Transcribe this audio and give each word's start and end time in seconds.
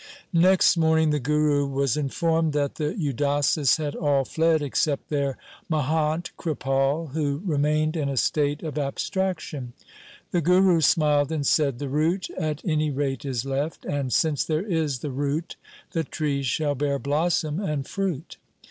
Next 0.33 0.77
morning 0.77 1.11
the 1.11 1.19
Guru 1.19 1.67
was 1.67 1.95
informed 1.95 2.53
that 2.53 2.73
the 2.81 2.95
Udasis 2.95 3.77
had 3.77 3.93
all 3.93 4.25
fled 4.25 4.63
except 4.63 5.09
their 5.09 5.37
mahant 5.69 6.31
Kripal, 6.39 7.11
who 7.11 7.43
remained 7.45 7.95
in 7.95 8.09
a 8.09 8.17
state 8.17 8.63
of 8.63 8.79
abstraction. 8.79 9.73
The 10.31 10.41
Guru 10.41 10.81
smiled 10.81 11.31
and 11.31 11.45
said,' 11.45 11.77
The 11.77 11.87
root 11.87 12.31
at 12.31 12.65
any 12.65 12.89
rate 12.89 13.25
is 13.25 13.45
left, 13.45 13.85
and 13.85 14.11
since 14.11 14.43
there 14.43 14.65
is 14.65 14.97
the 15.01 15.11
root 15.11 15.55
the 15.91 16.03
tree 16.03 16.41
shall 16.41 16.73
bear 16.73 16.97
blossom 16.97 17.59
and 17.59 17.87
fruit. 17.87 18.37